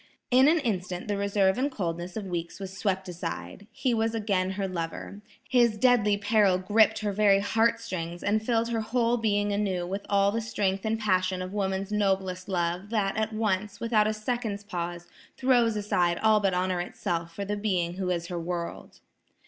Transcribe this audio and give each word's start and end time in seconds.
In 0.31 0.47
an 0.47 0.57
instant 0.61 1.07
the 1.07 1.15
reserve 1.15 1.59
and 1.59 1.69
coldness 1.71 2.17
of 2.17 2.25
weeks 2.25 2.59
was 2.59 2.75
swept 2.75 3.07
aside. 3.07 3.67
He 3.71 3.93
was 3.93 4.15
again 4.15 4.49
her 4.53 4.67
lover. 4.67 5.21
His 5.47 5.77
deadly 5.77 6.17
peril 6.17 6.57
gripped 6.57 6.97
her 7.01 7.11
very 7.11 7.39
heart 7.39 7.79
strings, 7.79 8.23
and 8.23 8.43
filled 8.43 8.69
her 8.69 8.81
whole 8.81 9.17
being 9.17 9.51
anew 9.53 9.85
with 9.85 10.03
all 10.09 10.31
the 10.31 10.41
strength 10.41 10.85
and 10.85 10.99
passion 10.99 11.39
of 11.43 11.53
woman's 11.53 11.91
noblest 11.91 12.49
love, 12.49 12.89
that, 12.89 13.15
at 13.15 13.31
once, 13.31 13.79
without 13.79 14.07
a 14.07 14.13
second's 14.15 14.63
pause, 14.63 15.05
throws 15.37 15.75
aside 15.75 16.17
all 16.23 16.39
but 16.39 16.55
honor 16.55 16.81
itself 16.81 17.35
for 17.35 17.45
the 17.45 17.55
being 17.55 17.93
who 17.97 18.09
is 18.09 18.25
her 18.25 18.39
world. 18.39 19.01